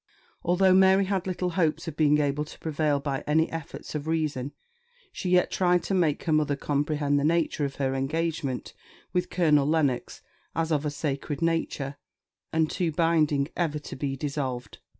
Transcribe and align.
Although 0.41 0.73
Mary 0.73 1.05
had 1.05 1.27
little 1.27 1.51
hopes 1.51 1.87
of 1.87 1.95
being 1.95 2.17
able 2.17 2.43
to 2.43 2.57
prevail 2.57 2.99
by 2.99 3.23
any 3.27 3.51
efforts 3.51 3.93
of 3.93 4.07
reason, 4.07 4.51
she 5.11 5.29
yet 5.29 5.51
tried 5.51 5.83
to 5.83 5.93
make 5.93 6.23
her 6.23 6.33
mother 6.33 6.55
comprehend 6.55 7.19
the 7.19 7.23
nature 7.23 7.65
of 7.65 7.75
her 7.75 7.93
engagement 7.93 8.73
with 9.13 9.29
Colonel 9.29 9.67
Lennox 9.67 10.23
as 10.55 10.71
of 10.71 10.87
a 10.87 10.89
sacred 10.89 11.43
nature, 11.43 11.97
and 12.51 12.67
too 12.71 12.91
binding 12.91 13.49
ever 13.55 13.77
to 13.77 13.95
be 13.95 14.15
dissolved. 14.15 14.79